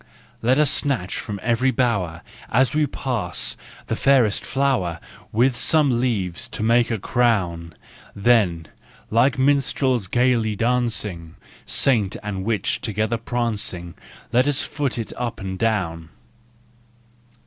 Let 0.41 0.57
us 0.57 0.71
snatch 0.71 1.17
from 1.19 1.39
every 1.43 1.69
bower, 1.69 2.23
As 2.49 2.73
we 2.73 2.87
pass, 2.87 3.55
the 3.85 3.95
fairest 3.95 4.43
flower, 4.43 4.99
With 5.31 5.55
some 5.55 5.99
leaves 6.01 6.47
to 6.47 6.63
make 6.63 6.89
a 6.89 6.97
crown; 6.97 7.75
Then, 8.15 8.67
like 9.11 9.37
minstrels 9.37 10.07
gaily 10.07 10.55
dancing, 10.55 11.35
Saint 11.67 12.15
and 12.23 12.43
witch 12.43 12.81
together 12.81 13.17
prancing, 13.17 13.93
Let 14.31 14.47
us 14.47 14.63
foot 14.63 14.97
it 14.97 15.13
up 15.17 15.39
and 15.39 15.59
down. 15.59 16.09